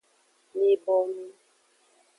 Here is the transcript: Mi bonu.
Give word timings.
Mi 0.55 0.73
bonu. 0.87 1.25